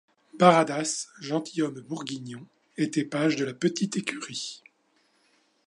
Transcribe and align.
Baradas, 0.39 1.09
gentilhomme 1.19 1.81
bourguignon, 1.81 2.47
était 2.75 3.05
page 3.05 3.35
de 3.35 3.45
la 3.45 3.53
Petite 3.53 3.97
Écurie. 3.97 4.63